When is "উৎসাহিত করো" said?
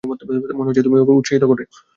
1.19-1.63